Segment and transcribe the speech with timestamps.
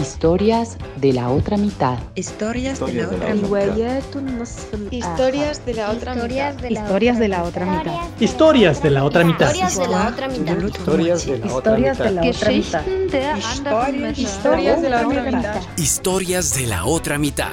[0.00, 1.98] Historias de la otra mitad.
[2.14, 3.76] Historias de la otra mitad.
[4.90, 6.54] Historias de la otra mitad.
[6.68, 8.14] Historias de la otra mitad.
[8.20, 9.54] Historias de la otra mitad.
[9.54, 10.54] Historias de la otra mitad.
[10.62, 11.78] Historias de la otra
[12.62, 12.84] mitad.
[14.16, 15.62] Historias de la otra mitad.
[15.76, 17.50] Historias de la otra mitad.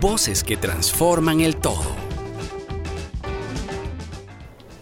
[0.00, 2.05] Voces que transforman el todo.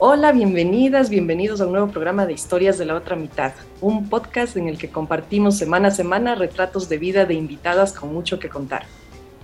[0.06, 4.54] Hola, bienvenidas, bienvenidos a un nuevo programa de Historias de la Otra Mitad, un podcast
[4.58, 8.50] en el que compartimos semana a semana retratos de vida de invitadas con mucho que
[8.50, 8.84] contar.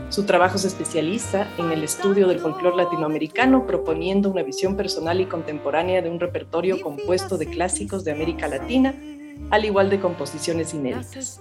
[0.08, 5.26] Su trabajo se especializa en el estudio del folclore latinoamericano, proponiendo una visión personal y
[5.26, 8.94] contemporánea de un repertorio compuesto de clásicos de América Latina
[9.50, 11.40] al igual de composiciones inéditas.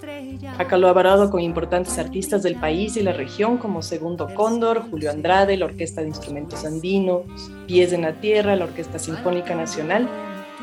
[0.58, 5.56] Ha colaborado con importantes artistas del país y la región como Segundo Cóndor, Julio Andrade,
[5.56, 7.22] la Orquesta de Instrumentos Andinos,
[7.66, 10.08] Pies en la Tierra, la Orquesta Sinfónica Nacional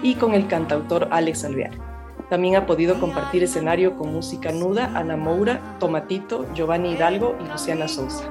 [0.04, 1.72] y con el cantautor Alex Alvear.
[2.30, 7.88] También ha podido compartir escenario con música nuda Ana Moura, Tomatito, Giovanni Hidalgo y Luciana
[7.88, 8.30] Sousa.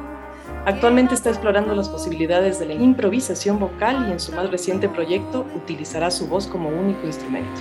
[0.64, 5.46] Actualmente está explorando las posibilidades de la improvisación vocal y en su más reciente proyecto
[5.56, 7.60] utilizará su voz como único instrumento.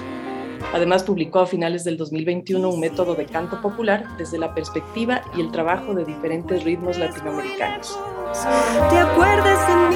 [0.73, 5.41] Además, publicó a finales del 2021 un método de canto popular desde la perspectiva y
[5.41, 7.97] el trabajo de diferentes ritmos latinoamericanos.
[8.89, 9.95] ¿Te acuerdas de mí?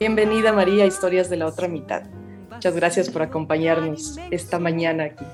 [0.00, 2.04] Bienvenida María a Historias de la Otra Mitad.
[2.50, 5.24] Muchas gracias por acompañarnos esta mañana aquí.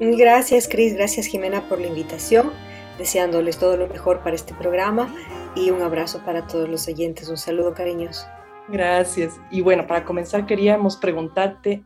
[0.00, 2.50] Gracias Cris, gracias Jimena por la invitación,
[2.98, 5.14] deseándoles todo lo mejor para este programa
[5.54, 8.26] y un abrazo para todos los oyentes, un saludo cariñoso.
[8.68, 9.40] Gracias.
[9.50, 11.84] Y bueno, para comenzar queríamos preguntarte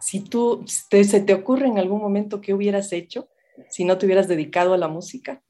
[0.00, 3.28] si tú se te ocurre en algún momento qué hubieras hecho
[3.68, 5.42] si no te hubieras dedicado a la música.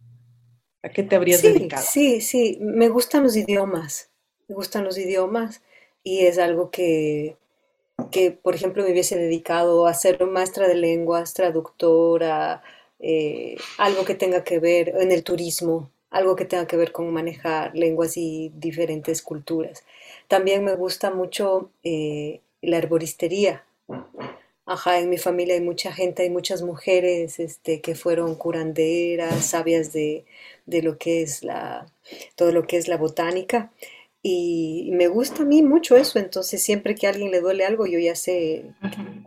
[0.83, 1.85] ¿A qué te habrías dedicado?
[1.87, 4.11] Sí, sí, me gustan los idiomas,
[4.49, 5.63] me gustan los idiomas
[6.03, 7.37] y es algo que,
[8.11, 12.63] que por ejemplo, me hubiese dedicado a ser maestra de lenguas, traductora,
[12.99, 17.13] eh, algo que tenga que ver en el turismo, algo que tenga que ver con
[17.13, 19.85] manejar lenguas y diferentes culturas.
[20.31, 23.65] También me gusta mucho eh, la arboristería.
[24.65, 29.93] Ajá, en mi familia hay mucha gente, hay muchas mujeres este, que fueron curanderas, sabias
[29.93, 30.25] de,
[30.67, 31.85] lo que es la,
[32.37, 33.73] todo lo que es la botánica.
[34.23, 37.87] Y me gusta a mí mucho eso, entonces siempre que a alguien le duele algo,
[37.87, 38.67] yo ya sé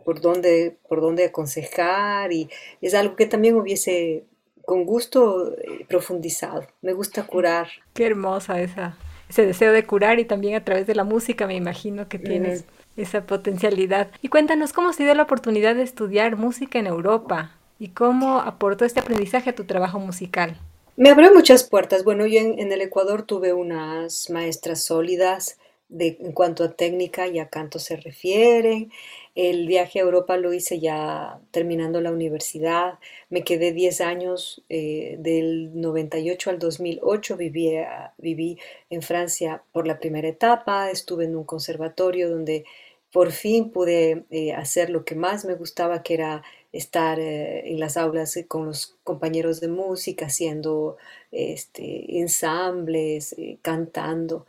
[0.06, 2.48] por dónde, por dónde aconsejar y
[2.80, 4.24] es algo que también hubiese
[4.64, 6.66] con gusto eh, profundizado.
[6.80, 7.68] Me gusta curar.
[7.92, 8.96] Qué hermosa esa,
[9.28, 12.64] ese deseo de curar y también a través de la música me imagino que tienes
[12.96, 14.10] esa potencialidad.
[14.22, 18.84] Y cuéntanos cómo se dio la oportunidad de estudiar música en Europa y cómo aportó
[18.84, 20.56] este aprendizaje a tu trabajo musical.
[20.96, 22.04] Me abrió muchas puertas.
[22.04, 25.58] Bueno, yo en, el Ecuador tuve unas maestras sólidas
[25.88, 28.92] de, en cuanto a técnica y a canto se refieren.
[29.34, 33.00] El viaje a Europa lo hice ya terminando la universidad.
[33.30, 37.72] Me quedé 10 años, eh, del 98 al 2008 viví,
[38.18, 38.58] viví
[38.90, 40.90] en Francia por la primera etapa.
[40.90, 42.64] Estuve en un conservatorio donde
[43.12, 47.80] por fin pude eh, hacer lo que más me gustaba, que era estar eh, en
[47.80, 50.96] las aulas con los compañeros de música, haciendo
[51.32, 54.46] este, ensambles, cantando.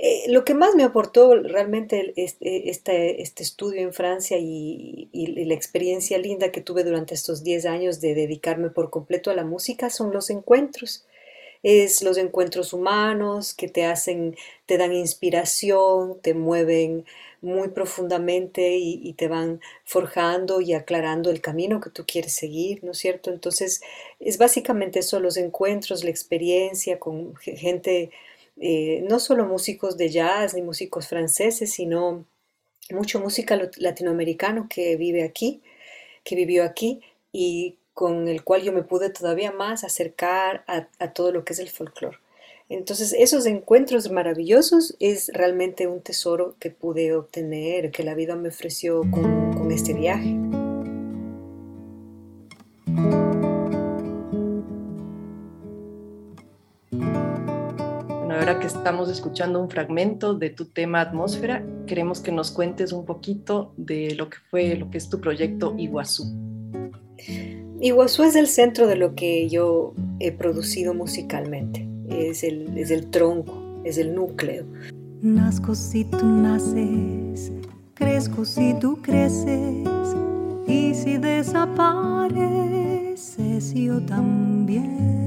[0.00, 5.54] Eh, lo que más me aportó realmente este, este, este estudio en Francia y, la
[5.54, 9.90] experiencia linda que tuve durante estos 10 años de dedicarme por completo a la música
[9.90, 11.04] son los encuentros.
[11.64, 14.36] Es los encuentros humanos que te hacen,
[14.66, 17.04] te dan inspiración, te mueven
[17.40, 22.92] muy profundamente y, te van forjando y aclarando el camino que tú quieres seguir, ¿no
[22.92, 23.30] es cierto?
[23.30, 23.80] Entonces,
[24.20, 28.10] es básicamente eso, los encuentros, la experiencia con gente,
[28.60, 32.24] eh, no solo músicos de jazz ni músicos franceses, sino
[32.90, 35.62] mucho música latinoamericano que vive aquí,
[36.24, 37.02] que vivió aquí
[37.32, 41.58] y con el cual yo me pude todavía más acercar a, todo lo que es
[41.58, 42.18] el folclore.
[42.68, 48.50] Entonces, esos encuentros maravillosos es realmente un tesoro que pude obtener, que la vida me
[48.50, 50.36] ofreció con, este viaje.
[58.38, 63.04] Ahora que estamos escuchando un fragmento de tu tema Atmósfera, queremos que nos cuentes un
[63.04, 66.24] poquito de lo que fue, lo que es tu proyecto Iguazú.
[67.80, 73.08] Iguazú es el centro de lo que yo he producido musicalmente es el, es el
[73.10, 74.64] tronco, es el núcleo.
[75.22, 77.52] Nazco si tú naces,
[77.94, 79.86] crezco si tú creces,
[80.66, 85.17] y si desapareces yo también.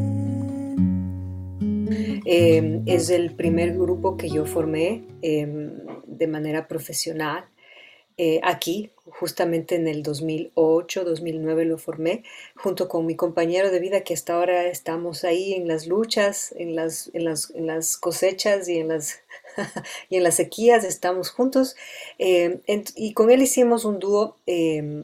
[2.25, 5.71] Em, es el primer grupo que yo formé em,
[6.05, 7.45] de manera profesional
[8.23, 12.23] eh, aquí, justamente en el 2008, 2009 lo formé,
[12.55, 16.75] junto con mi compañero de vida que hasta ahora estamos ahí en las luchas, en
[16.75, 19.21] las, en las, cosechas y en las,
[20.09, 21.75] y en las sequías, estamos juntos.
[22.19, 22.61] Eh,
[22.95, 25.03] y con él hicimos un dúo, em,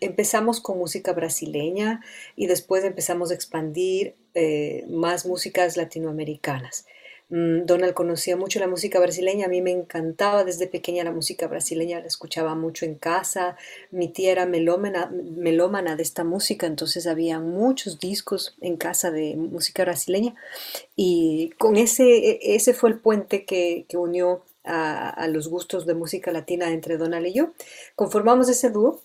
[0.00, 2.00] empezamos con música brasileña
[2.36, 6.86] y después empezamos a expandir eh, más músicas latinoamericanas.
[7.30, 11.46] Mm, Donald conocía mucho la música brasileña, a mí me encantaba desde pequeña la música
[11.46, 13.56] brasileña, la escuchaba mucho en casa,
[13.90, 19.36] mi tía era melómana, melómana de esta música, entonces había muchos discos en casa de
[19.36, 20.34] música brasileña
[20.96, 25.94] y con ese, e, ese fue el puente que, unió a, a los gustos de
[25.94, 27.52] música latina entre Donald y yo.
[27.96, 29.00] Conformamos ese dúo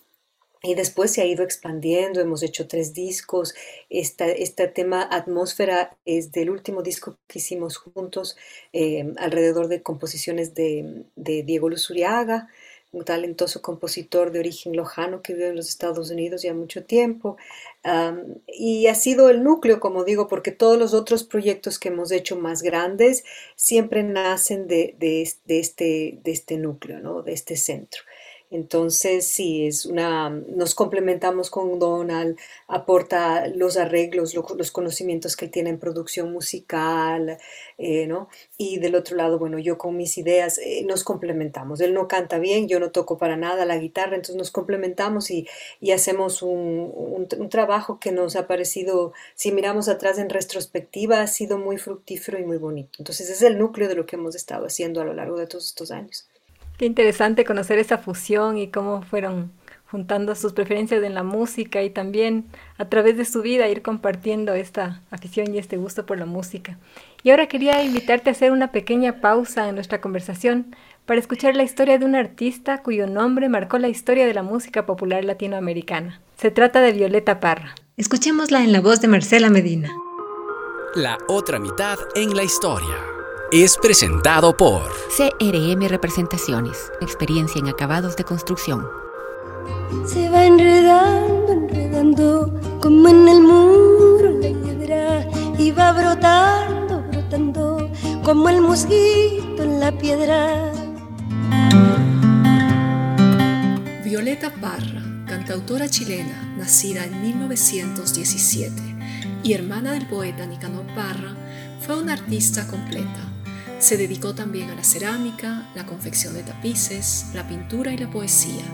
[0.64, 3.54] y después se ha ido expandiendo, hemos hecho tres discos.
[3.90, 8.36] este tema Atmósfera es del último disco que hicimos juntos,
[8.72, 12.48] eh, alrededor de composiciones de, Diego Luzuriaga,
[12.92, 17.36] un talentoso compositor de origen lojano que vive en los Estados Unidos ya mucho tiempo.
[18.46, 22.36] y ha sido el núcleo, como digo, porque todos los otros proyectos que hemos hecho
[22.36, 23.24] más grandes
[23.56, 24.96] siempre nacen de,
[25.48, 27.22] este, de este núcleo, ¿no?
[27.22, 28.00] de este centro.
[28.54, 35.50] Entonces, sí, es una, nos complementamos con Donald, aporta los arreglos, los conocimientos que él
[35.50, 37.36] tiene en producción musical,
[37.78, 38.28] eh, ¿no?
[38.56, 41.80] Y del otro lado, bueno, yo con mis ideas eh, nos complementamos.
[41.80, 45.48] Él no canta bien, yo no toco para nada la guitarra, entonces nos complementamos y,
[45.92, 51.76] hacemos un, trabajo que nos ha parecido, si miramos atrás en retrospectiva, ha sido muy
[51.78, 52.98] fructífero y muy bonito.
[53.00, 55.66] Entonces, es el núcleo de lo que hemos estado haciendo a lo largo de todos
[55.66, 56.28] estos años.
[56.76, 59.52] Qué interesante conocer esa fusión y cómo fueron
[59.90, 62.46] juntando sus preferencias en la música y también
[62.78, 66.78] a través de su vida ir compartiendo esta afición y este gusto por la música.
[67.22, 70.74] Y ahora quería invitarte a hacer una pequeña pausa en nuestra conversación
[71.06, 74.84] para escuchar la historia de un artista cuyo nombre marcó la historia de la música
[74.84, 76.20] popular latinoamericana.
[76.36, 77.76] Se trata de Violeta Parra.
[77.96, 79.90] Escuchémosla en la voz de Marcela Medina.
[80.96, 83.13] La otra mitad en la historia
[83.62, 84.82] es presentado por
[85.16, 88.84] CRM Representaciones, experiencia en acabados de construcción.
[90.04, 97.92] Se va enredando, enredando, como en el muro la piedra, y va brotando, brotando,
[98.24, 100.72] como el mosquito en la piedra.
[104.04, 108.82] Violeta Parra, cantautora chilena, nacida en 1917
[109.44, 111.36] y hermana del poeta Nicanor Parra,
[111.78, 113.33] fue una artista completa
[113.84, 118.64] se dedicó también a la cerámica, la confección de tapices, la pintura y la poesía,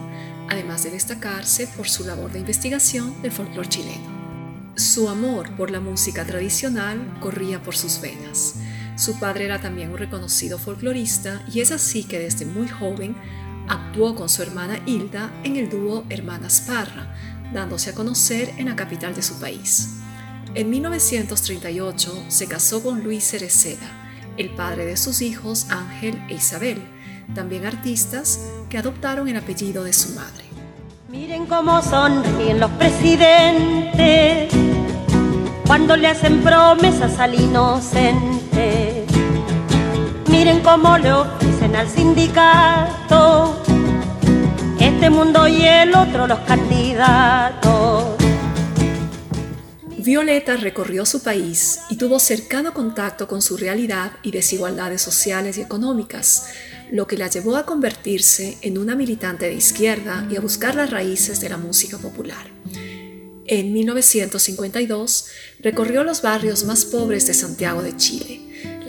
[0.49, 4.73] además de destacarse por su labor de investigación del folclore chileno.
[4.77, 8.55] Su amor por la música tradicional corría por sus venas.
[8.97, 13.17] Su padre era también un reconocido folclorista y es así que desde muy joven
[13.69, 17.13] actuó con su hermana Hilda en el dúo Hermanas Parra,
[17.53, 19.89] dándose a conocer en la capital de su país.
[20.55, 24.00] En 1938 se casó con Luis Cereceda,
[24.37, 26.83] el padre de sus hijos Ángel e Isabel,
[27.35, 30.45] también artistas que adoptaron el apellido de su madre.
[31.09, 34.53] Miren cómo sonríen los presidentes
[35.67, 39.07] cuando le hacen promesas al inocente.
[40.29, 43.61] miren cómo le ofrecen al sindicato
[44.79, 48.00] este mundo y el otro los candidatos.
[50.03, 55.61] Violeta recorrió su país y tuvo cercano contacto con su realidad y desigualdades sociales y
[55.61, 56.47] económicas,
[56.91, 60.91] lo que la llevó a convertirse en una militante de izquierda y a buscar las
[60.91, 62.47] raíces de la música popular.
[63.45, 65.27] En 1952
[65.61, 68.40] recorrió los barrios más pobres de Santiago de Chile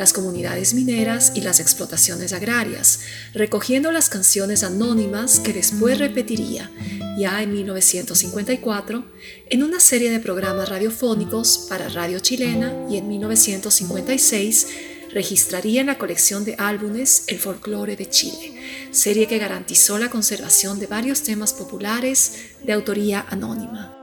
[0.01, 3.01] las comunidades mineras y las explotaciones agrarias,
[3.35, 6.71] recogiendo las canciones anónimas que después repetiría,
[7.19, 9.05] ya en 1954,
[9.51, 14.67] en una serie de programas radiofónicos para Radio Chilena y en 1956
[15.13, 20.79] registraría en la colección de álbumes El Folclore de Chile, serie que garantizó la conservación
[20.79, 24.00] de varios temas populares de autoría anónima.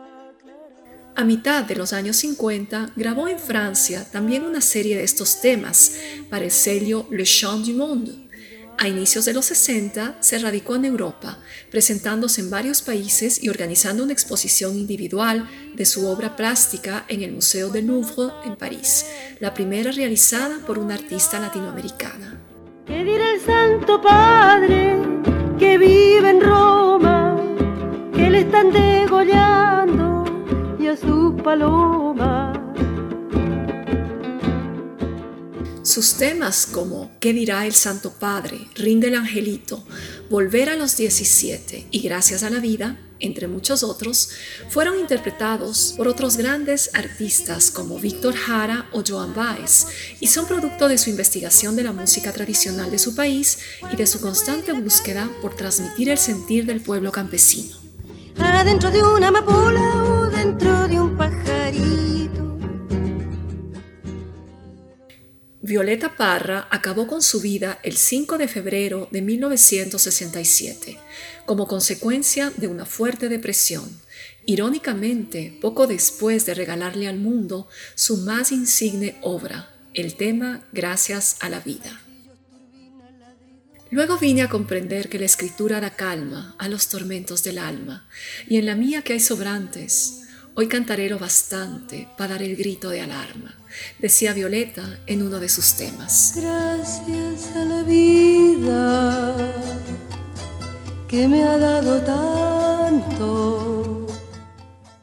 [1.18, 5.94] A mitad de los años 50 grabó en Francia también una serie de estos temas
[6.30, 8.28] para el sello Le Chant du Monde.
[8.78, 11.40] A inicios de los 60 se radicó en Europa,
[11.72, 17.32] presentándose en varios países y organizando una exposición individual de su obra plástica en el
[17.32, 19.04] Museo del Louvre en París,
[19.40, 22.40] la primera realizada por una artista latinoamericana.
[22.86, 24.96] ¿Qué dirá el Santo Padre
[25.58, 27.36] que vive en Roma,
[28.14, 29.97] que le están degollando?
[30.96, 32.52] Su paloma.
[35.82, 38.68] Sus temas como ¿Qué dirá el Santo Padre?
[38.74, 39.84] Rinde el Angelito,
[40.30, 44.30] Volver a los 17 y Gracias a la Vida, entre muchos otros,
[44.68, 49.86] fueron interpretados por otros grandes artistas como Víctor Jara o Joan Baez
[50.20, 53.58] y son producto de su investigación de la música tradicional de su país
[53.92, 57.76] y de su constante búsqueda por transmitir el sentir del pueblo campesino.
[58.38, 60.17] Adentro de una amapola
[60.48, 62.58] dentro de un pajarito.
[65.60, 70.96] Violeta Parra acabó con su vida el 5 de febrero de 1967
[71.44, 73.84] como consecuencia de una fuerte depresión,
[74.46, 81.50] irónicamente poco después de regalarle al mundo su más insigne obra, el tema Gracias a
[81.50, 82.00] la vida.
[83.90, 88.08] Luego vine a comprender que la escritura da calma a los tormentos del alma,
[88.46, 90.27] y en la mía que hay sobrantes,
[90.60, 93.54] Hoy cantaré lo bastante para dar el grito de alarma,
[94.00, 96.32] decía Violeta en uno de sus temas.
[96.34, 99.36] Gracias a la vida
[101.06, 104.08] que me ha dado tanto.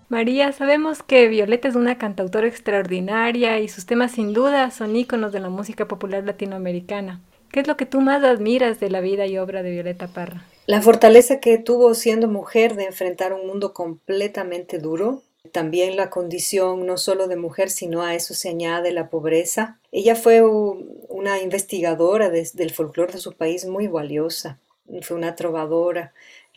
[0.09, 5.31] María, sabemos que Violeta es una cantautora extraordinaria y sus temas sin duda son íconos
[5.31, 7.21] de la música popular latinoamericana.
[7.49, 10.43] ¿Qué es lo que tú más admiras de la vida y obra de Violeta Parra?
[10.67, 16.85] La fortaleza que tuvo siendo mujer de enfrentar un mundo completamente duro, también la condición
[16.85, 19.79] no solo de mujer, sino a eso se añade la pobreza.
[19.91, 24.59] Ella fue una investigadora del folclore de su país muy valiosa,
[25.01, 26.13] fue una trovadora,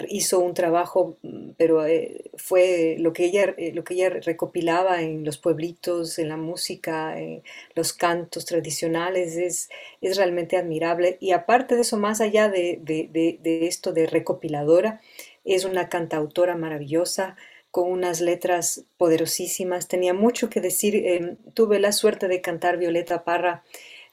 [0.09, 1.17] hizo un trabajo,
[1.57, 6.29] pero eh, fue lo que, ella, eh, lo que ella recopilaba en los pueblitos, en
[6.29, 7.43] la música, en
[7.75, 11.17] los cantos tradicionales, es, es realmente admirable.
[11.21, 15.01] Y aparte de eso, más allá de, de esto de recopiladora,
[15.45, 17.37] es una cantautora maravillosa,
[17.71, 20.97] con unas letras poderosísimas, tenía mucho que decir.
[21.07, 23.63] Em, tuve la suerte de cantar Violeta Parra,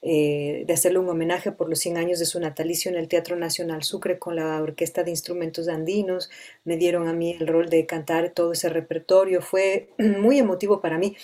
[0.01, 3.35] eh, de hacerle un homenaje por los 100 años de su natalicio en el Teatro
[3.35, 6.29] Nacional Sucre con la Orquesta de Instrumentos Andinos.
[6.63, 9.41] Me dieron a mí el rol de cantar todo ese repertorio.
[9.41, 11.15] Fue muy emotivo para mí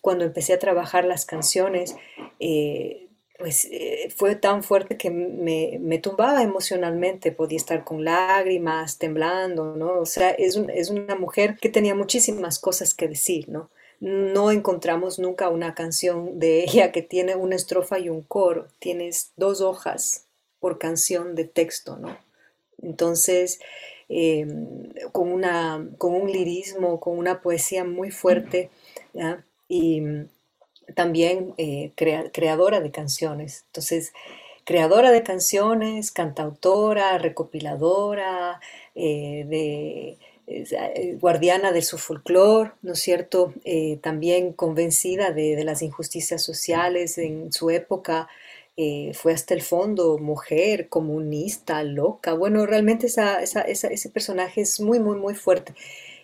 [0.00, 1.96] cuando empecé a trabajar las canciones.
[2.38, 3.07] Eh,
[3.38, 9.76] pues eh, fue tan fuerte que me, me, tumbaba emocionalmente, podía estar con lágrimas, temblando,
[9.76, 10.00] ¿no?
[10.00, 13.70] O sea, es, es una mujer que tenía muchísimas cosas que decir, ¿no?
[14.00, 19.30] No encontramos nunca una canción de ella que tiene una estrofa y un coro, tienes
[19.36, 20.24] dos hojas
[20.58, 22.18] por canción de texto, ¿no?
[22.82, 23.60] Entonces,
[24.08, 28.70] em, con, una, con un lirismo, con una poesía muy fuerte,
[29.14, 29.44] ¿ya?
[29.68, 30.02] Y
[30.94, 33.64] también eh, creadora de canciones.
[33.66, 34.12] Entonces,
[34.64, 38.60] creadora de canciones, cantautora, recopiladora,
[38.94, 40.16] eh,
[40.46, 43.52] eh, guardiana de su folclore, ¿no es cierto?
[44.00, 48.28] también convencida de, las injusticias sociales en su época.
[49.14, 52.32] fue hasta el fondo mujer, comunista, loca.
[52.34, 55.74] Bueno, realmente ese personaje es muy, muy, muy fuerte.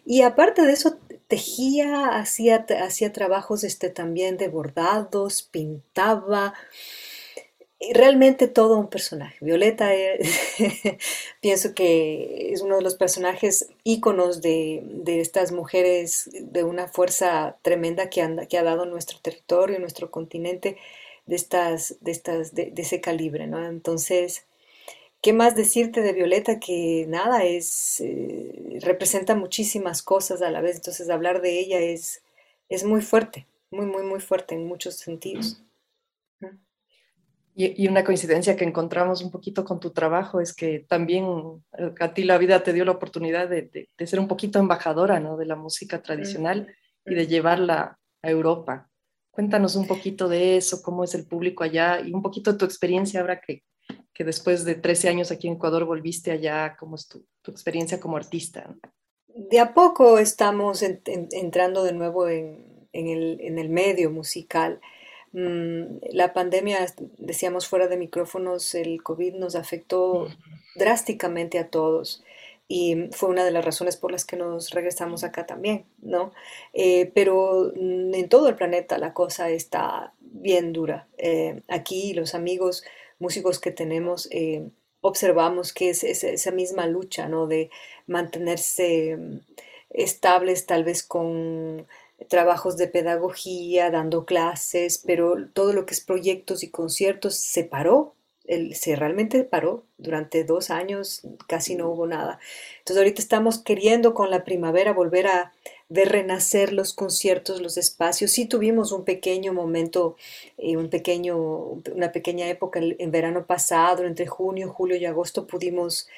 [0.06, 0.99] Y aparte de eso,
[1.34, 6.54] tejía, hacía, hacía trabajos este, también de bordados, pintaba,
[7.92, 9.36] realmente todo un personaje.
[9.40, 9.90] Violeta
[11.40, 18.10] pienso que es uno de los personajes íconos de, estas mujeres de una fuerza tremenda
[18.10, 20.76] que, anda, que ha dado nuestro territorio, nuestro continente.
[21.26, 23.66] de, estas, de, estas, de, ese calibre, ¿no?
[23.66, 24.46] Entonces,
[25.25, 26.61] ¿qué más decirte de Violeta?
[26.61, 32.23] Que nada, es, eh, representa muchísimas cosas a la vez, entonces hablar de ella es,
[32.69, 35.62] es muy fuerte, muy, muy, muy fuerte en muchos sentidos.
[37.57, 41.25] Y, una coincidencia que encontramos un poquito con tu trabajo es que también
[41.78, 45.37] eh, a ti la vida te dio la oportunidad de, ser un poquito embajadora ¿no?
[45.37, 46.75] de la música tradicional
[47.07, 48.90] y de llevarla a Europa.
[49.31, 52.64] Cuéntanos un poquito de eso, cómo es el público allá y un poquito de tu
[52.64, 53.62] experiencia ahora que,
[54.14, 58.00] que después de 13 años aquí en Ecuador volviste allá, cómo es tu, tu experiencia
[58.00, 58.75] como artista.
[59.26, 64.80] De a poco estamos entrando de nuevo en, en, el, en el medio musical.
[65.33, 66.87] Mm, la pandemia,
[67.18, 70.28] decíamos fuera de micrófonos, el COVID nos afectó
[70.76, 72.23] drásticamente a todos
[72.68, 76.33] y fue una de las razones por las que nos regresamos acá también, ¿no?
[76.73, 81.09] Eh, pero en todo el planeta la cosa está bien dura.
[81.18, 82.85] Eh, aquí los amigos
[83.18, 84.71] músicos que tenemos eh,
[85.04, 87.47] observamos que es, esa misma lucha, ¿no?
[87.47, 87.71] De
[88.06, 89.40] mantenerse mm,
[89.90, 91.87] estables tal vez con
[92.28, 98.13] trabajos de pedagogía, dando clases, pero todo lo que es proyectos y conciertos se paró,
[98.72, 102.38] se realmente paró durante dos años, casi no hubo nada.
[102.78, 105.52] Entonces ahorita estamos queriendo con la primavera volver a
[105.88, 108.32] ver renacer los conciertos, los espacios.
[108.32, 110.16] Sí tuvimos un pequeño momento,
[110.58, 116.08] eh, un pequeño, una pequeña época en verano pasado, entre junio, julio y agosto pudimos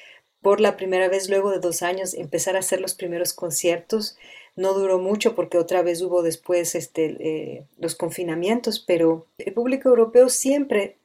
[0.41, 4.17] por la primera vez luego de dos años empezar a hacer los primeros conciertos
[4.57, 9.87] no duró mucho porque otra vez hubo después este, eh, los confinamientos, pero el público
[9.87, 10.97] europeo siempre,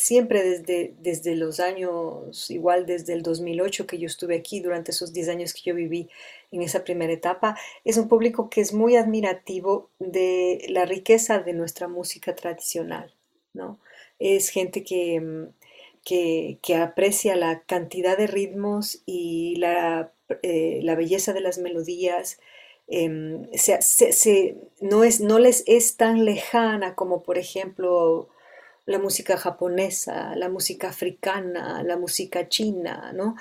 [0.00, 5.12] siempre desde, desde los años, igual desde el 2008 que yo estuve aquí, durante esos
[5.12, 6.08] 10 años que yo viví
[6.50, 11.52] en esa primera etapa, es un público que es muy admirativo de la riqueza de
[11.52, 13.14] nuestra música tradicional,
[13.52, 13.78] ¿no?
[14.18, 15.48] Es gente que, mm,
[16.04, 22.38] que, que aprecia la cantidad de ritmos y la, eh, la belleza de las melodías,
[22.90, 23.46] Em,
[24.80, 28.28] no, es, no les es tan lejana como por ejemplo
[28.90, 33.36] la música japonesa, la música africana, la música china, ¿no?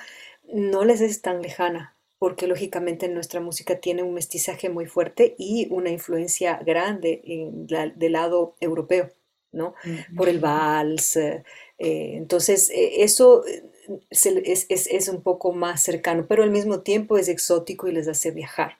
[0.53, 5.67] No les es tan lejana porque lógicamente nuestra música tiene un mestizaje muy fuerte y
[5.71, 9.09] una influencia grande en del lado europeo,
[9.53, 9.73] ¿no?
[10.15, 11.15] Por el vals.
[11.15, 11.43] Eh,
[11.77, 13.63] entonces, eh, eso eh,
[14.11, 18.31] es, es, un poco más cercano, pero al mismo tiempo es exótico y les hace
[18.31, 18.77] viajar.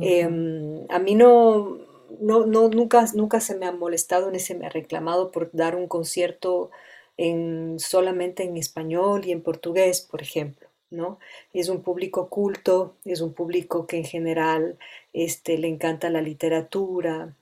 [0.00, 1.85] Em, a mí no,
[2.20, 5.76] no, no, nunca, nunca se me ha molestado ni se me ha reclamado por dar
[5.76, 6.70] un concierto
[7.16, 10.68] en, solamente en español y en portugués, por ejemplo.
[10.90, 11.18] ¿no?
[11.52, 14.78] Es un público culto, es un público que en general
[15.12, 17.34] este, le encanta la literatura,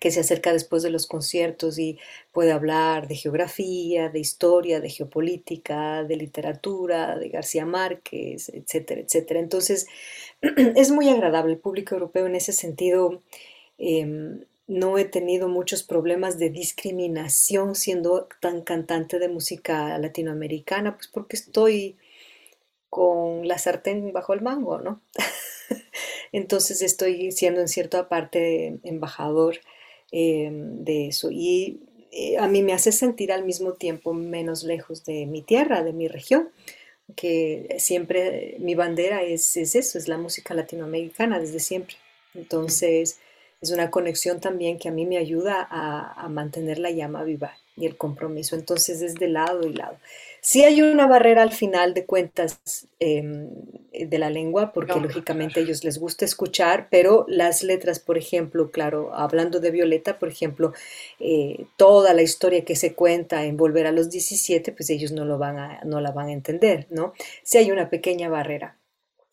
[0.00, 1.98] que se acerca después de los conciertos y
[2.30, 9.40] puede hablar de geografía, de historia, de geopolítica, de literatura, de García Márquez, etcétera, etcétera.
[9.40, 9.86] Entonces,
[10.76, 13.22] es muy agradable el público europeo en ese sentido.
[13.78, 21.08] Em, no he tenido muchos problemas de discriminación siendo tan cantante de música latinoamericana, pues
[21.08, 21.96] porque estoy
[22.88, 25.02] con la sartén bajo el mango, ¿no?
[26.32, 29.56] Entonces estoy siendo en cierta parte embajador
[30.16, 31.28] Em, de eso.
[31.32, 31.80] Y
[32.12, 35.92] eh, a mí me hace sentir al mismo tiempo menos lejos de mi tierra, de
[35.92, 36.50] mi región,
[37.16, 41.96] que siempre mi bandera es, es eso, es la música latinoamericana desde siempre.
[42.32, 43.18] Entonces
[43.64, 47.56] es una conexión también que a mí me ayuda a, a mantener la llama viva
[47.76, 48.54] y el compromiso.
[48.54, 49.98] Entonces es de lado y lado.
[50.40, 52.60] Sí hay una barrera al final de cuentas
[53.00, 53.48] em,
[53.92, 58.70] de la lengua, porque lógicamente a ellos les gusta escuchar, pero las letras, por ejemplo,
[58.70, 60.74] claro, hablando de Violeta, por ejemplo,
[61.18, 65.24] eh, toda la historia que se cuenta en Volver a los 17, pues ellos no,
[65.24, 67.14] lo van a, no la van a entender, ¿no?
[67.42, 68.76] Sí hay una pequeña barrera.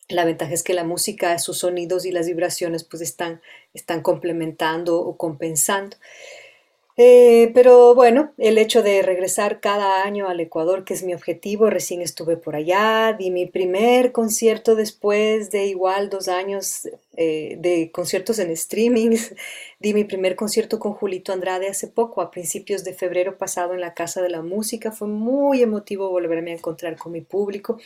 [0.08, 3.40] La ventaja es que la música, sus sonidos y las vibraciones pues están,
[3.72, 5.96] están complementando o compensando.
[6.98, 11.70] Eh, pero bueno, el hecho de regresar cada año al Ecuador, que es mi objetivo,
[11.70, 17.90] recién estuve por allá, di mi primer concierto después de igual dos años eh, de
[17.92, 19.16] conciertos en streaming,
[19.82, 23.80] di mi primer concierto con Julito Andrade hace poco, a principios de febrero pasado en
[23.80, 27.78] la Casa de la Música, fue muy emotivo volverme a encontrar con mi público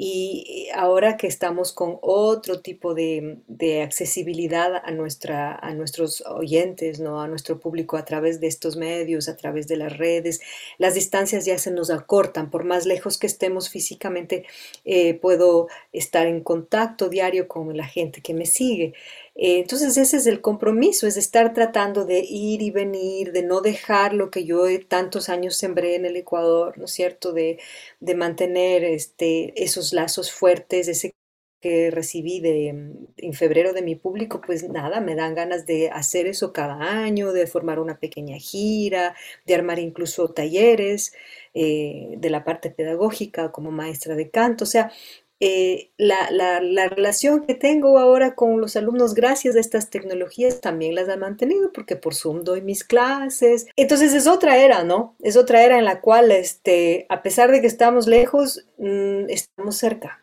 [0.00, 3.40] y ahora que estamos con otro tipo de,
[3.82, 7.20] accesibilidad a, nuestra, a nuestros oyentes, ¿no?
[7.20, 10.40] a nuestro público a través de estos medios, a través de las redes,
[10.78, 12.48] las distancias ya se nos acortan.
[12.48, 14.44] Por más lejos que estemos físicamente,
[14.84, 18.94] eh, puedo estar en contacto diario con la gente que me sigue.
[19.38, 23.60] Eh, entonces ese es el compromiso, es estar tratando de ir y venir, de no
[23.62, 27.32] dejar lo que yo tantos años sembré en el Ecuador, ¿no es cierto?
[27.32, 27.58] De,
[28.00, 31.12] de mantener este, esos lazos fuertes, ese
[31.60, 32.68] que recibí de,
[33.16, 37.32] en febrero de mi público, pues nada, me dan ganas de hacer eso cada año,
[37.32, 41.12] de formar una pequeña gira, de armar incluso talleres
[41.54, 44.64] eh, de la parte pedagógica como maestra de canto.
[44.64, 44.92] O sea,
[45.40, 50.96] eh, la, la, relación que tengo ahora con los alumnos gracias a estas tecnologías también
[50.96, 53.66] las ha mantenido porque por Zoom doy mis clases.
[53.76, 55.14] Entonces es otra era, ¿no?
[55.20, 59.76] Es otra era en la cual, este, a pesar de que estamos lejos, mm, estamos
[59.76, 60.22] cerca.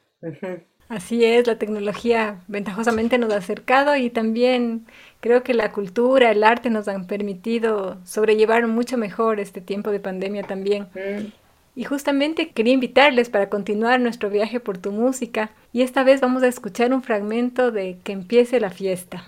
[0.90, 4.86] Así es, la tecnología ventajosamente nos ha acercado y también
[5.20, 10.00] creo que la cultura, el arte nos han permitido sobrellevar mucho mejor este tiempo de
[10.00, 10.88] pandemia también.
[10.94, 11.45] Mm.
[11.76, 16.42] Y justamente quería invitarles para continuar nuestro viaje por tu música y esta vez vamos
[16.42, 19.26] a escuchar un fragmento de Que empiece la fiesta.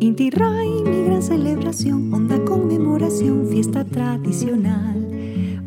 [0.00, 5.17] Inti mi gran celebración, honda conmemoración, fiesta tradicional.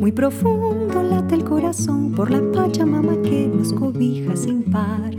[0.01, 5.11] Muy profundo late el corazón por la Pachamama que nos cobija sin par.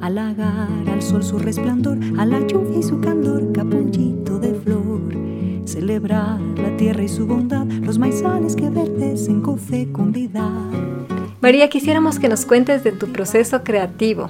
[0.00, 5.00] Halagar al sol su resplandor, a la lluvia y su candor, capullito de flor.
[5.64, 10.70] Celebrar la tierra y su bondad, los maizales que verdecen con fecundidad.
[11.40, 14.28] María, quisiéramos que nos cuentes de tu proceso creativo.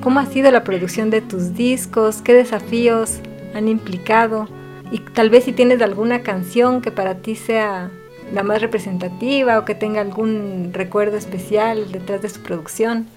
[0.00, 2.22] ¿Cómo ha sido la producción de tus discos?
[2.22, 3.18] ¿Qué desafíos
[3.52, 4.46] han implicado
[4.92, 7.90] y tal vez si tienes alguna canción que para ti sea
[8.32, 13.08] la más representativa o que tenga algún recuerdo especial detrás de su producción.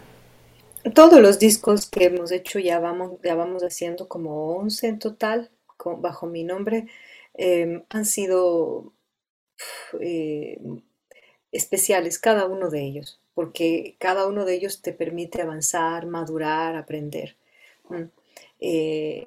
[0.93, 5.51] Todos los discos que hemos hecho ya vamos, ya vamos haciendo como 11 en total
[5.97, 6.87] bajo mi nombre.
[7.33, 8.93] Em, han sido
[9.99, 10.59] eh,
[11.51, 17.37] especiales cada uno de ellos, porque cada uno de ellos te permite avanzar, madurar, aprender.
[18.65, 19.25] Eh,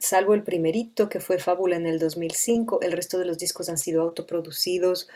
[0.00, 3.78] salvo el primerito que fue Fábula en el 2005, el resto de los discos han
[3.78, 5.08] sido autoproducidos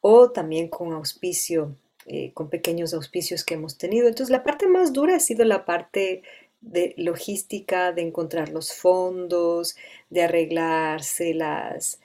[0.00, 1.74] o también con auspicio,
[2.06, 4.06] eh, con pequeños auspicios que hemos tenido.
[4.06, 6.22] Entonces la parte más dura ha sido la parte
[6.60, 9.76] de logística, de encontrar los fondos,
[10.10, 12.00] de arreglárselas,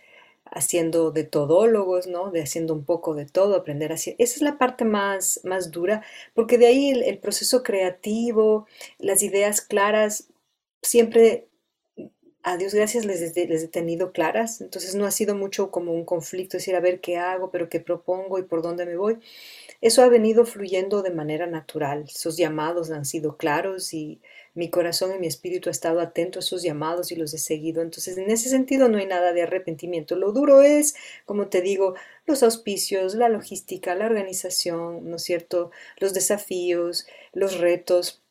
[0.45, 2.31] haciendo de todólogos, ¿no?
[2.31, 4.15] De haciendo un poco de todo, aprender así.
[4.17, 8.67] Esa es la parte más, más dura, porque de ahí el proceso creativo,
[8.99, 10.27] las ideas claras,
[10.83, 11.47] siempre,
[12.43, 16.57] a Dios gracias, les, he tenido claras, entonces no ha sido mucho como un conflicto,
[16.57, 19.17] decir, a ver qué hago, pero qué propongo y por dónde me voy.
[19.81, 24.21] Eso ha venido fluyendo de manera natural, esos llamados han sido claros y
[24.55, 27.81] mi corazón y mi espíritu ha estado atento a esos llamados y los he seguido.
[27.81, 30.15] Entonces, en ese sentido no hay nada de arrepentimiento.
[30.15, 31.95] Lo duro es, como te digo,
[32.27, 35.71] los auspicios, la logística, la organización, ¿no es cierto?
[35.97, 38.22] Los desafíos, los retos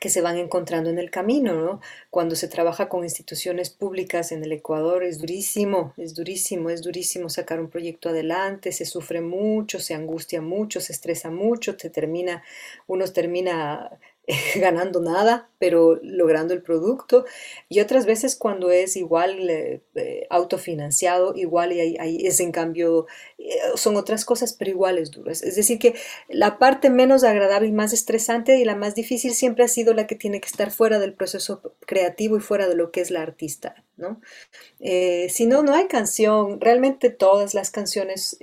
[0.00, 1.80] que se van encontrando en el camino, ¿no?
[2.10, 7.28] Cuando se trabaja con instituciones públicas en el Ecuador es durísimo, es durísimo, es durísimo
[7.28, 12.42] sacar un proyecto adelante, se sufre mucho, se angustia mucho, se estresa mucho, te termina,
[12.86, 13.98] uno termina
[14.56, 17.24] ganando nada, pero logrando el producto.
[17.68, 23.06] Y otras veces cuando es igual eh, eh, autofinanciado, igual y ahí, es en cambio,
[23.38, 25.30] eh, son otras cosas, pero igual es duro.
[25.30, 25.94] Es decir, que
[26.28, 30.06] la parte menos agradable y más estresante y la más difícil siempre ha sido la
[30.06, 33.22] que tiene que estar fuera del proceso creativo y fuera de lo que es la
[33.22, 33.84] artista.
[33.96, 34.20] ¿no?
[34.80, 36.60] si no, no hay canción.
[36.60, 38.36] Realmente todas las canciones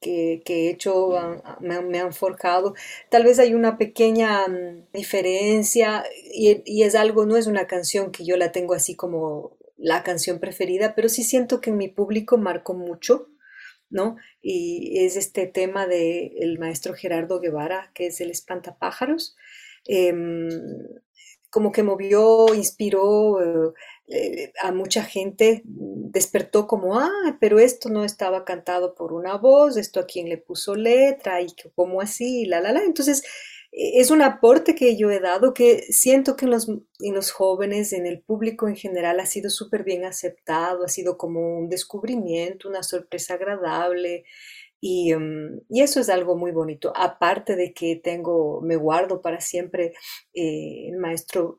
[0.00, 1.12] que, he hecho
[1.60, 2.74] me, han forjado.
[3.10, 8.24] Tal vez hay una pequeña mm, diferencia y, es algo, no es una canción que
[8.24, 12.36] yo la tengo así como la canción preferida, pero sí siento que en mi público
[12.38, 13.28] marcó mucho,
[13.88, 14.16] ¿no?
[14.42, 19.36] Y es este tema del el maestro Gerardo Guevara, que es el espantapájaros.
[19.86, 20.48] Em,
[21.50, 23.72] como que movió, inspiró, eh,
[24.10, 29.76] eh, a mucha gente despertó como, ah, pero esto no estaba cantado por una voz,
[29.76, 31.46] esto a quien le puso letra y
[31.76, 32.82] cómo así, la, la, la.
[32.82, 33.22] Entonces,
[33.72, 37.30] e, es un aporte que yo he dado que siento que en los, en los
[37.30, 41.68] jóvenes, en el público en general, ha sido súper bien aceptado, ha sido como un
[41.68, 44.24] descubrimiento, una sorpresa agradable.
[44.80, 46.92] Y, mm, y, eso es algo muy bonito.
[46.96, 49.92] Aparte de que tengo, me guardo para siempre,
[50.34, 51.58] eh, el maestro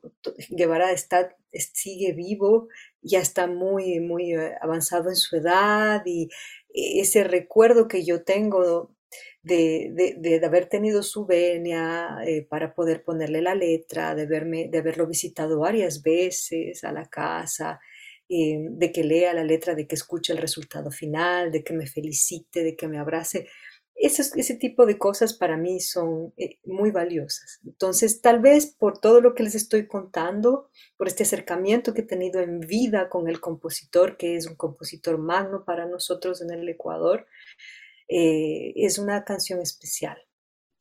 [0.50, 2.68] Guevara está, sigue vivo,
[3.02, 6.28] ya está muy, muy eh, avanzado en su edad y
[6.74, 8.94] ese recuerdo que yo tengo
[9.42, 14.78] de, de, haber tenido su venia eh, para poder ponerle la letra, de, verme, de
[14.78, 17.80] haberlo visitado varias veces a la casa,
[18.28, 21.86] eh, de que lea la letra, de que escuche el resultado final, de que me
[21.86, 23.48] felicite, de que me abrace.
[23.94, 27.60] Ese, ese tipo de cosas para mí son eh, muy valiosas.
[27.64, 32.06] Entonces, tal vez por todo lo que les estoy contando, por este acercamiento que he
[32.06, 36.68] tenido en vida con el compositor, que es un compositor magno para nosotros en el
[36.68, 37.26] Ecuador,
[38.08, 40.18] eh, es una canción especial.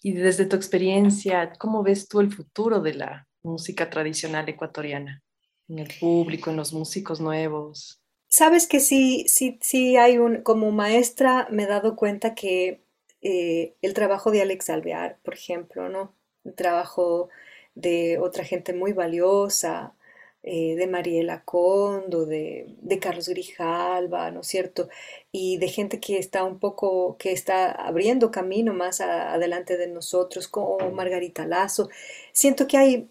[0.02, 5.24] Y desde tu experiencia, ¿cómo ves tú el futuro de la música tradicional ecuatoriana?
[5.68, 8.02] En el público, en los músicos nuevos.
[8.28, 12.84] Sabes que sí, sí, sí hay un, como maestra me he dado cuenta que
[13.22, 16.14] eh, el trabajo de Alex Alvear, por ejemplo, ¿no?
[16.44, 17.30] El trabajo
[17.76, 19.96] de otra gente muy valiosa,
[20.44, 24.90] eh, de Mariela Condo, de, de, Carlos Grijalva, ¿no es cierto?
[25.32, 30.48] Y de gente que está un poco, que está abriendo camino más adelante de nosotros,
[30.48, 31.90] como Margarita Lazo.
[32.34, 33.10] Siento que hay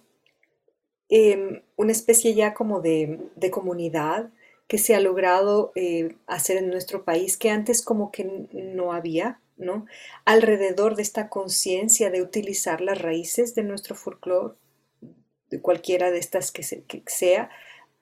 [1.08, 4.30] em, una especie ya como de, de comunidad
[4.70, 9.40] que se ha logrado eh, hacer en nuestro país, que antes como que no había,
[9.56, 9.86] ¿no?
[10.24, 14.54] Alrededor de esta conciencia de utilizar las raíces de nuestro folclore
[15.50, 16.62] de cualquiera de estas que,
[17.06, 17.50] sea,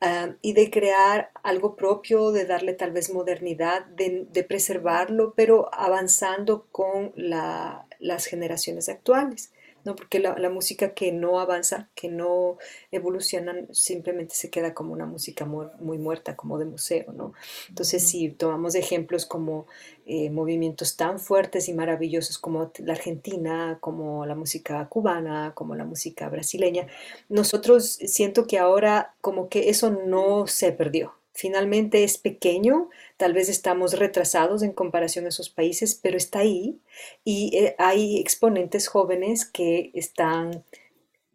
[0.03, 6.67] ah, y de crear algo propio, de darle tal vez modernidad, de, preservarlo, pero avanzando
[6.71, 9.53] con las generaciones actuales.
[9.89, 9.97] ¿No?
[9.97, 12.59] Porque la, música que no avanza, que no
[12.93, 17.33] evoluciona, simplemente se queda como una música muy, muerta, como de museo, ¿no?
[17.71, 19.67] Entonces, si tomamos ejemplos como
[20.05, 25.85] eh, movimientos tan fuertes y maravillosos como la Argentina, como la música cubana, como la
[25.85, 26.87] música brasileña,
[27.31, 33.49] nosotros siento que ahora como que eso no se perdió, finalmente es pequeño, tal vez
[33.49, 36.81] estamos retrasados en comparación a esos países, pero está ahí
[37.23, 40.65] y eh, hay exponentes jóvenes que están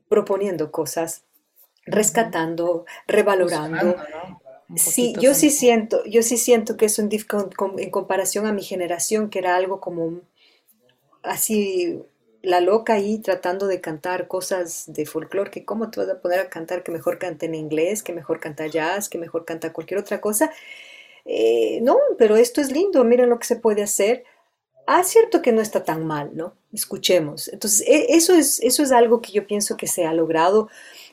[0.09, 1.23] proponiendo cosas,
[1.85, 3.95] rescatando, revalorando.
[4.75, 7.09] Sí, yo sí siento, yo sí siento que eso en,
[7.77, 10.19] en comparación a mi generación, que era algo como
[11.21, 12.01] así
[12.43, 16.41] la loca ahí tratando de cantar cosas de folclore, que cómo te vas a poner
[16.41, 20.01] a cantar que mejor canta en inglés, que mejor canta jazz, que mejor canta cualquier
[20.01, 20.51] otra cosa.
[21.25, 24.25] Eh, no, pero esto es lindo, miren lo que se puede hacer.
[24.85, 26.53] Ah, cierto que no está tan mal, ¿no?
[26.73, 27.47] Escuchemos.
[27.47, 30.67] Entonces, e, eso es, eso es algo que yo pienso que se ha logrado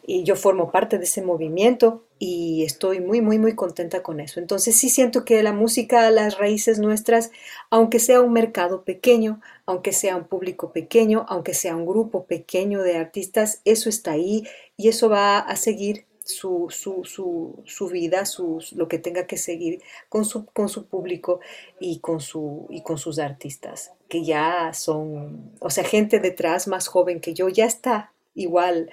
[0.04, 4.40] y yo formo parte de ese movimiento y estoy muy, muy, muy contenta con eso.
[4.40, 7.32] Entonces sí siento que la música, las raíces nuestras,
[7.70, 12.82] aunque sea un mercado pequeño, aunque sea un público pequeño, aunque sea un grupo pequeño
[12.82, 18.24] de artistas, eso está ahí y eso va a seguir su, su, su, su vida,
[18.72, 21.40] lo que tenga que seguir con su, con su público
[21.80, 26.86] y con, su, y con sus artistas, que ya son, o sea, gente detrás más
[26.86, 28.90] joven que yo, ya está igual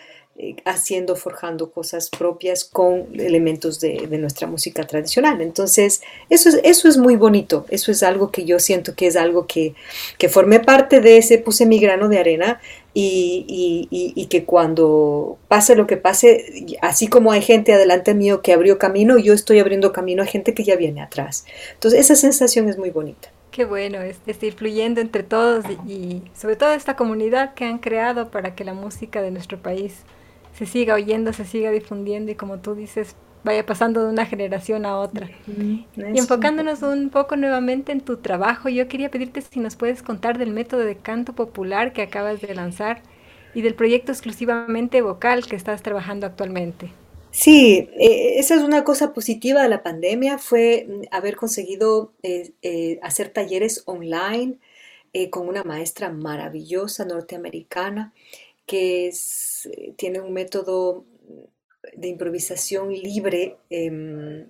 [0.65, 5.41] haciendo, forjando cosas propias con elementos de, nuestra música tradicional.
[5.41, 9.15] Entonces, eso es, eso es muy bonito, eso es algo que yo siento que es
[9.15, 9.73] algo que,
[10.17, 12.61] que formé parte de ese, puse mi grano de arena
[12.93, 18.53] y, y, que cuando pase lo que pase, así como hay gente adelante mío que
[18.53, 21.45] abrió camino, yo estoy abriendo camino a gente que ya viene atrás.
[21.73, 23.29] Entonces, esa sensación es muy bonita.
[23.51, 28.29] Qué bueno, es, ir fluyendo entre todos y sobre todo esta comunidad que han creado
[28.29, 30.03] para que la música de nuestro país
[30.57, 34.85] se siga oyendo, se siga difundiendo y como tú dices, vaya pasando de una generación
[34.85, 35.29] a otra.
[35.47, 40.37] y enfocándonos un poco nuevamente en tu trabajo, yo quería pedirte si nos puedes contar
[40.37, 43.03] del método de canto popular que acabas de lanzar
[43.53, 46.91] y del proyecto exclusivamente vocal que estás trabajando actualmente.
[47.29, 52.53] Sí, eh, esa es una cosa positiva de la pandemia, fue mm, haber conseguido eh,
[52.63, 54.57] eh, hacer talleres online
[55.31, 58.13] con una maestra maravillosa norteamericana
[58.67, 61.05] que eh, tiene un método
[61.95, 64.45] de improvisación libre, em,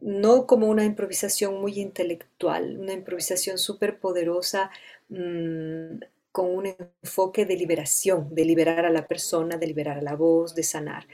[0.00, 4.70] no como una improvisación muy intelectual, una improvisación súper poderosa
[5.08, 5.98] mm,
[6.32, 6.66] con un
[7.02, 11.06] enfoque de liberación, de liberar a la persona, de liberar a la voz, de sanar.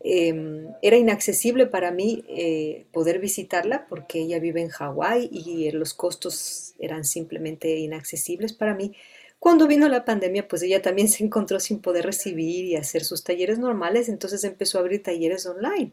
[0.00, 5.94] Em, era inaccesible para mí eh, poder visitarla porque ella vive en Hawái y los
[5.94, 8.94] costos eran simplemente inaccesibles para mí.
[9.38, 13.22] Cuando vino la pandemia, pues ella también se encontró sin poder recibir y hacer sus
[13.22, 15.92] talleres normales, entonces empezó a abrir talleres online.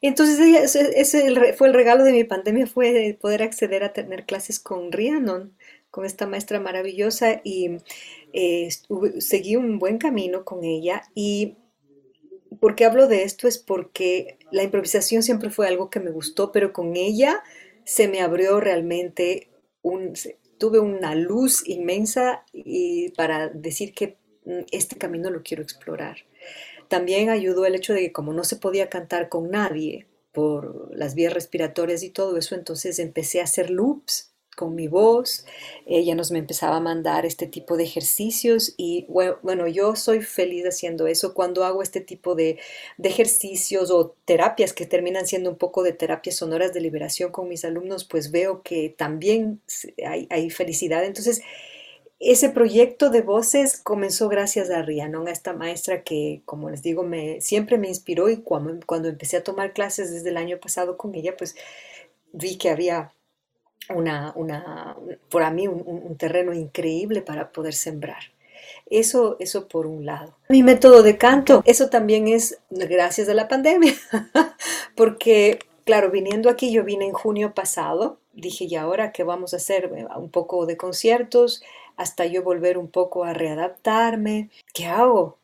[0.00, 4.90] Entonces ese, fue el regalo de mi pandemia, fue poder acceder a tener clases con
[4.90, 5.56] Rhiannon,
[5.90, 7.76] con esta maestra maravillosa y
[8.32, 8.68] eh,
[9.18, 11.56] seguí un buen camino con ella y
[12.60, 13.46] ¿por qué hablo de esto?
[13.46, 17.42] Es porque la improvisación siempre fue algo que me gustó, pero con ella
[17.84, 19.50] se me abrió realmente
[19.82, 20.14] un,
[20.62, 26.18] tuve una luz inmensa y para decir que mm, este camino lo quiero explorar.
[26.86, 31.16] También ayudó el hecho de que como no se podía cantar con nadie, por las
[31.16, 35.46] vías respiratorias y todo eso, entonces empecé a hacer loops con mi voz,
[35.86, 40.64] ella nos me empezaba a mandar este tipo de ejercicios y bueno, yo soy feliz
[40.66, 42.58] haciendo eso cuando hago este tipo de,
[43.02, 47.64] ejercicios o terapias que terminan siendo un poco de terapias sonoras de liberación con mis
[47.64, 49.60] alumnos, pues veo que también
[50.06, 51.04] hay, felicidad.
[51.04, 51.42] Entonces,
[52.20, 57.02] ese proyecto de voces comenzó gracias a Rhiannon, a esta maestra que, como les digo,
[57.02, 60.96] me, siempre me inspiró y cuando, cuando empecé a tomar clases desde el año pasado
[60.96, 61.56] con ella, pues
[62.32, 63.12] vi que había
[63.88, 64.96] una, una,
[65.30, 68.22] para mí un, terreno increíble para poder sembrar.
[68.88, 70.36] Eso, eso por un lado.
[70.48, 73.94] Mi método de canto, eso también es gracias a la pandemia,
[74.96, 79.56] porque claro, viniendo aquí, yo vine en junio pasado, dije, ¿y ahora qué vamos a
[79.56, 79.90] hacer?
[80.16, 81.62] Un poco de conciertos,
[81.96, 84.50] hasta yo volver un poco a readaptarme.
[84.72, 85.38] ¿Qué hago?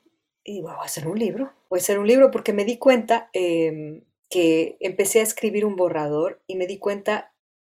[0.44, 1.52] Y voy a hacer un libro.
[1.68, 5.76] Voy a hacer un libro porque me di cuenta em, que empecé a escribir un
[5.76, 7.32] borrador y me di cuenta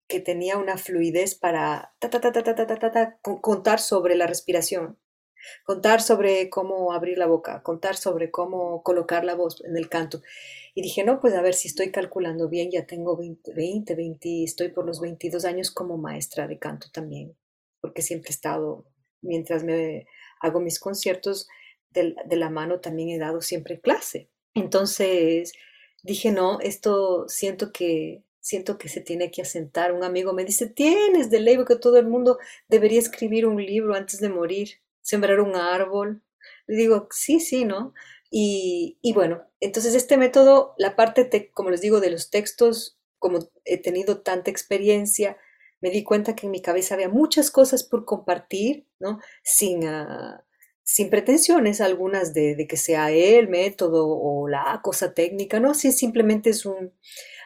[0.10, 1.94] que tenía una fluidez para
[3.22, 4.98] contar sobre la respiración,
[5.64, 10.22] contar sobre cómo abrir la boca, contar sobre cómo colocar la voz en el canto.
[10.74, 14.44] Y dije, no, pues a ver si estoy calculando bien, ya tengo 20, 20, 20
[14.44, 17.38] estoy por los 22 años como maestra de canto también,
[17.80, 18.86] porque siempre he estado,
[19.22, 20.08] mientras me
[20.42, 21.48] hago mis conciertos
[21.92, 24.32] de, de la mano, también he dado siempre clase.
[24.56, 25.54] Entonces
[26.02, 29.94] dije, no, esto siento que siento que se tiene que asentar.
[29.94, 33.94] Un amigo me dice, tienes de ley que todo el mundo debería escribir un libro
[33.94, 34.70] antes de morir,
[35.02, 36.24] sembrar un árbol.
[36.66, 37.94] Le digo, sí, sí, ¿no?
[38.32, 43.78] Y, bueno, entonces este método, la parte, como les digo, de los textos, como he
[43.78, 45.38] tenido tanta experiencia,
[45.82, 49.20] me di cuenta que en mi cabeza había muchas cosas por compartir, ¿no?
[49.44, 50.44] Sin, ah,
[50.84, 55.74] sin pretensiones algunas de, de, que sea el método o la cosa técnica, ¿no?
[55.74, 56.94] Sí, simplemente es un,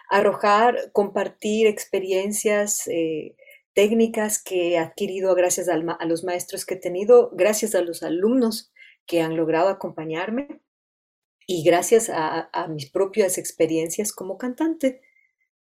[0.10, 3.36] arrojar, compartir experiencias, eh,
[3.74, 8.72] técnicas que he adquirido gracias a los maestros que he tenido, gracias a los alumnos
[9.06, 10.62] que han logrado acompañarme
[11.46, 15.02] y gracias a, mis propias experiencias como cantante.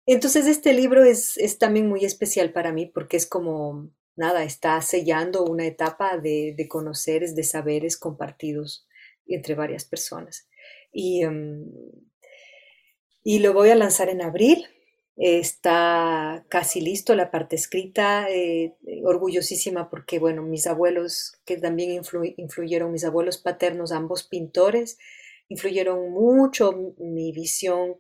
[0.06, 5.44] Entonces este libro es, también muy especial para mí porque es como, nada, está sellando
[5.44, 8.88] una etapa de, conoceres, de saberes compartidos
[9.26, 10.50] entre varias personas.
[10.92, 11.66] Y em,
[13.24, 14.66] y lo voy a lanzar en abril.
[15.18, 22.02] Está casi listo la parte escrita, eh, orgullosísima porque, bueno, mis abuelos, que también
[22.38, 24.98] influyeron, mis abuelos paternos, ambos pintores,
[25.50, 28.00] influyeron mucho mi visión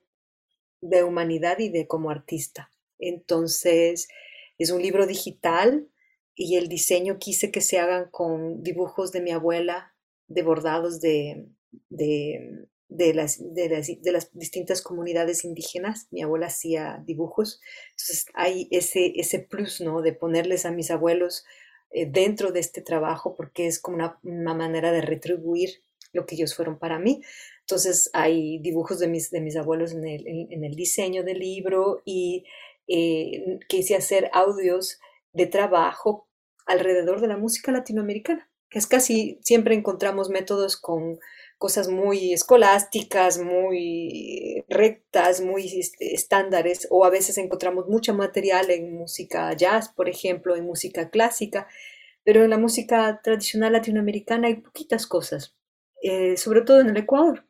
[0.79, 2.71] de humanidad y de como artista.
[2.97, 4.07] Entonces,
[4.57, 5.87] es un libro digital
[6.33, 9.93] y el diseño quise que se hagan con dibujos de mi abuela,
[10.27, 11.49] de bordados de,
[11.89, 16.07] de de las, de las, distintas comunidades indígenas.
[16.11, 17.61] Mi abuela hacía dibujos.
[17.91, 20.01] Entonces hay ese, ese plus, ¿no?
[20.01, 21.45] De ponerles a mis abuelos
[21.91, 26.53] eh, dentro de este trabajo porque es como una, manera de retribuir lo que ellos
[26.53, 27.21] fueron para mí.
[27.61, 32.01] Entonces hay dibujos de mis, de mis abuelos en el, en, el diseño del libro
[32.03, 32.43] y
[32.89, 34.99] eh, quise hacer audios
[35.31, 36.27] de trabajo
[36.65, 41.19] alrededor de la música latinoamericana, que es casi siempre encontramos métodos con
[41.61, 48.95] cosas muy escolásticas, muy rectas, muy este, estándares, o a veces encontramos mucho material en
[48.95, 51.67] música jazz, por ejemplo, en música clásica,
[52.23, 55.55] pero en la música tradicional latinoamericana hay poquitas cosas,
[56.01, 57.45] eh, sobre todo en el Ecuador.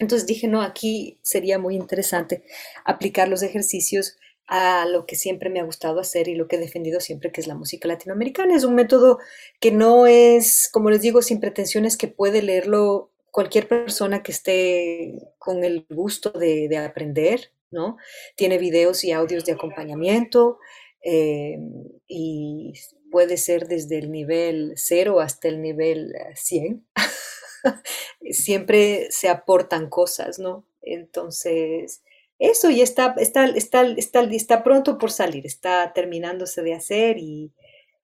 [0.00, 2.42] Entonces dije, no, aquí sería muy interesante
[2.84, 4.16] aplicar los ejercicios
[4.48, 7.40] a lo que siempre me ha gustado hacer y lo que he defendido siempre, que
[7.40, 8.56] es la música latinoamericana.
[8.56, 9.20] Es un método
[9.60, 15.34] que no es, como les digo, sin pretensiones, que puede leerlo cualquier persona que esté
[15.38, 17.96] con el gusto de, aprender, ¿no?
[18.36, 20.60] Tiene videos y audios de acompañamiento
[21.02, 21.58] eh,
[22.06, 22.74] y
[23.10, 26.86] puede ser desde el nivel 0 hasta el nivel 100.
[28.30, 30.64] Siempre se aportan cosas, ¿no?
[30.80, 32.04] Entonces,
[32.38, 37.52] eso ya está, está, está, está, está pronto por salir, está terminándose de hacer y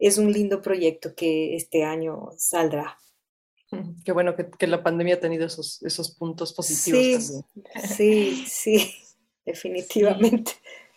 [0.01, 2.99] es un lindo proyecto que este año saldrá.
[4.05, 7.45] Qué bueno que, la pandemia ha tenido esos, esos puntos positivos sí,
[7.87, 8.95] Sí, sí,
[9.47, 10.53] definitivamente.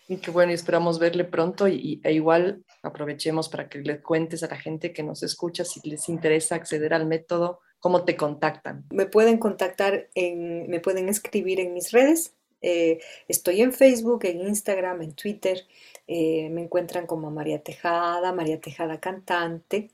[0.08, 4.44] Y qué bueno, y esperamos verle pronto y, e igual aprovechemos para que le cuentes
[4.44, 8.86] a la gente que nos escucha si les interesa acceder al método, cómo te contactan.
[8.92, 12.36] Me pueden contactar, en, me pueden escribir en mis redes.
[12.64, 15.60] Eh, estoy en Facebook, en Instagram, en Twitter.
[16.08, 19.92] Eh, me encuentran como María Tejada, María Tejada cantante,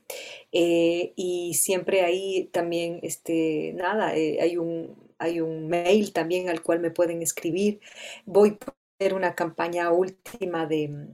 [0.52, 6.80] eh, y siempre ahí también, este, nada, hay, un, hay un mail también al cual
[6.80, 7.80] me pueden escribir.
[8.26, 8.58] Voy
[9.08, 11.08] una campaña última de,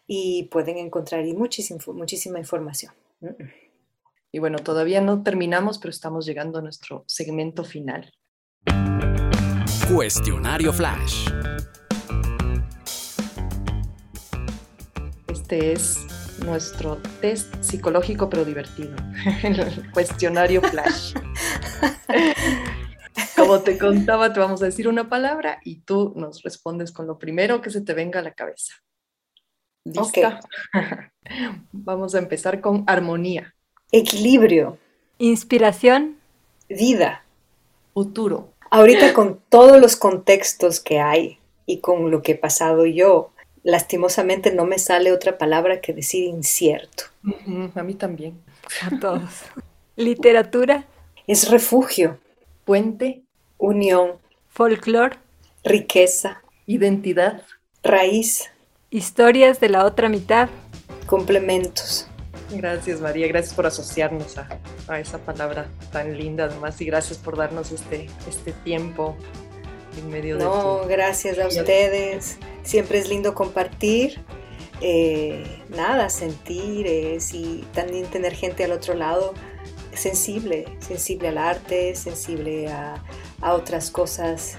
[0.07, 2.95] y pueden encontrar ahí muchísima, muchísima información.
[4.31, 8.13] Y bueno, todavía no terminamos, pero estamos llegando a nuestro segmento final.
[9.91, 11.31] Cuestionario Flash.
[15.29, 15.99] Este es
[16.45, 18.95] nuestro test psicológico pero divertido,
[19.43, 21.15] el cuestionario Flash.
[23.37, 27.19] Como te contaba, te vamos a decir una palabra y tú nos respondes con lo
[27.19, 28.75] primero que se te venga a la cabeza.
[29.85, 30.41] ¿Lista?
[31.73, 33.55] Vamos a empezar con armonía.
[33.91, 34.79] Equilibrio.
[35.19, 36.17] Inspiración.
[36.69, 37.25] Vida.
[37.95, 38.53] Futuro.
[38.71, 43.31] Ahorita con todos los contextos que hay y con lo que he pasado yo,
[43.63, 47.05] lastimosamente no me sale otra palabra que decir incierto.
[47.75, 48.39] a mí también.
[48.83, 49.31] A todos.
[49.97, 50.87] Literatura.
[51.27, 52.19] Es refugio.
[52.65, 53.23] Puente.
[53.57, 54.13] Unión.
[54.49, 55.17] Folclor.
[55.65, 56.43] Riqueza.
[56.67, 57.43] Identidad.
[57.83, 58.51] Raíz.
[58.91, 60.49] Historias de la otra mitad.
[61.07, 62.08] Complementos.
[62.51, 67.73] Gracias María, gracias por asociarnos a, esa palabra tan linda además y gracias por darnos
[67.73, 69.17] este, este tiempo
[69.99, 70.45] en medio de...
[70.45, 72.39] No, gracias a ustedes.
[72.63, 74.21] Siempre es lindo compartir.
[74.81, 79.35] Eh, nada, sentir y también tener gente al otro lado
[79.99, 83.03] sensible, sensible al arte, sensible a,
[83.41, 84.57] otras cosas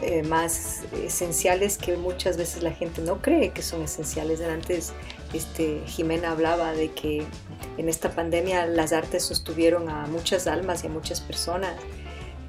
[0.00, 4.40] eh, más esenciales que muchas veces la gente no cree que son esenciales.
[4.40, 4.92] Antes
[5.32, 7.24] este, Jimena hablaba de que
[7.78, 11.74] en esta pandemia las artes sostuvieron a muchas almas y a muchas personas.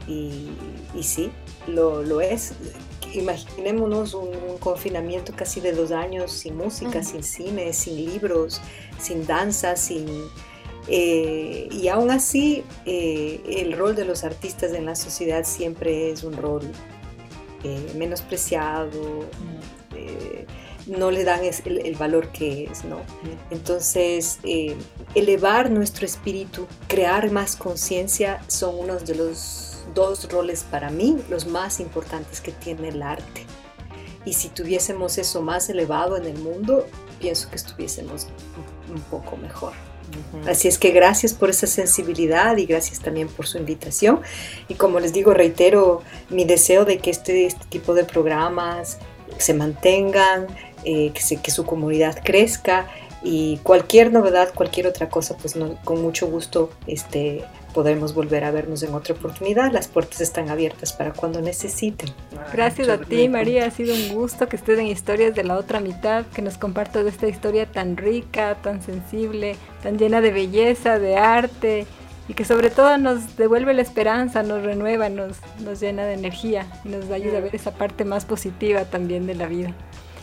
[0.07, 0.49] Y,
[1.01, 1.31] sí,
[1.67, 2.53] lo, es.
[3.13, 8.61] Imaginémonos un, confinamiento casi de dos años sin música, sin cine, sin libros,
[8.99, 10.05] sin danza, sin...
[10.89, 16.25] Eh, y aún así, eh, el rol de los artistas en la sociedad siempre es
[16.25, 16.63] un rol
[17.63, 19.29] eh, menospreciado
[20.87, 23.01] no le dan el, valor que es, ¿no?
[23.51, 24.75] Entonces, eh,
[25.15, 31.45] elevar nuestro espíritu, crear más conciencia son unos de los dos roles para mí, los
[31.45, 33.45] más importantes que tiene el arte.
[34.25, 36.87] Y si tuviésemos eso más elevado en el mundo,
[37.19, 38.27] pienso que estuviésemos
[38.93, 39.73] un poco mejor.
[40.47, 44.21] Así es que gracias por esa sensibilidad y gracias también por su invitación.
[44.67, 48.99] Y como les digo, reitero mi deseo de que este, este tipo de programas
[49.37, 50.47] se mantengan,
[50.85, 52.87] eh, que, su comunidad crezca
[53.23, 58.83] y cualquier novedad, cualquier otra cosa, pues con mucho gusto este, podremos volver a vernos
[58.83, 59.71] en otra oportunidad.
[59.71, 62.09] Las puertas están abiertas para cuando necesiten.
[62.53, 63.65] Gracias a ti, María.
[63.65, 67.05] Ha sido un gusto que estés en Historias de la Otra Mitad, que nos compartas
[67.05, 71.85] esta historia tan rica, tan sensible, tan llena de belleza, de arte
[72.27, 76.67] y que sobre todo nos devuelve la esperanza, nos renueva, nos, nos llena de energía
[76.85, 79.73] y nos ayuda a ver esa parte más positiva también de la vida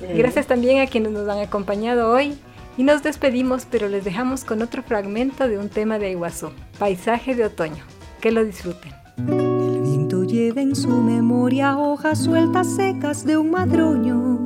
[0.01, 2.37] gracias también a quienes nos han acompañado hoy.
[2.77, 7.35] Y nos despedimos, pero les dejamos con otro fragmento de un tema de Iguazú, Paisaje
[7.35, 7.85] de Otoño.
[8.21, 8.93] Que lo disfruten.
[9.29, 14.39] El viento lleva en su memoria hojas sueltas secas de un madroño.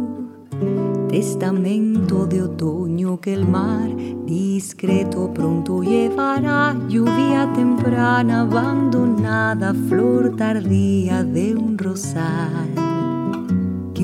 [1.08, 3.88] Testamento de otoño que el mar
[4.24, 6.76] discreto pronto llevará.
[6.88, 12.74] Lluvia temprana abandonada, flor tardía de un rosal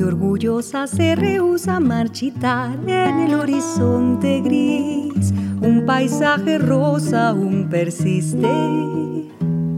[0.03, 5.33] orgullosa se rehúsa marchitar en el horizonte gris.
[5.61, 8.49] Un paisaje rosa aún persiste.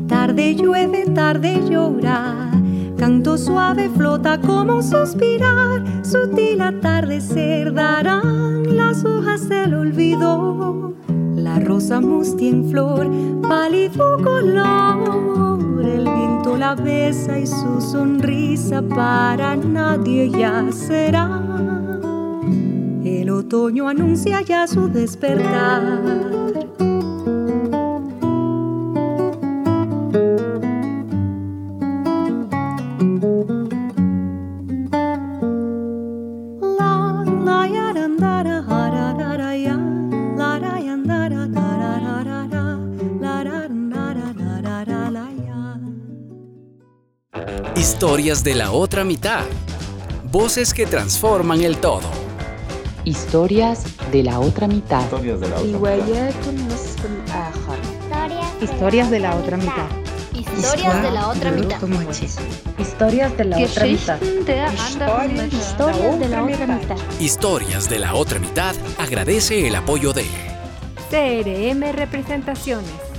[0.08, 2.50] Tarde llueve, tarde llora.
[2.96, 5.82] Canto suave flota como suspirar.
[6.04, 10.94] Sutil atardecer darán las hojas del olvido.
[11.42, 13.10] La rosa mustia en flor,
[13.42, 15.60] pálido color.
[15.84, 21.42] El viento la besa y su sonrisa para nadie ya será.
[23.04, 25.82] El otoño anuncia ya su despertar.
[48.02, 49.44] Historias de la otra mitad.
[50.24, 52.10] Voces que transforman el todo.
[53.04, 55.04] Historias de la otra mitad.
[55.04, 55.86] Historias de la otra mitad.
[58.60, 59.86] Historias de la otra mitad.
[60.34, 61.80] Historias de la otra mitad.
[62.76, 63.86] Historias de la otra
[66.66, 66.98] mitad.
[67.20, 70.24] Historias de la otra mitad agradece el apoyo de
[71.08, 73.11] CRM Representaciones.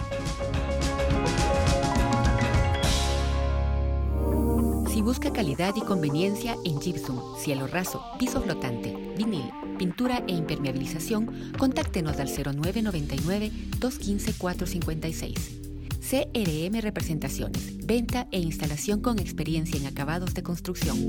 [5.33, 12.27] Calidad y conveniencia en gypsum, cielo raso, piso flotante, vinil, pintura e impermeabilización, contáctenos al
[12.27, 15.59] 0999 215 456.
[15.99, 21.07] CRM Representaciones, venta e instalación con experiencia en acabados de construcción.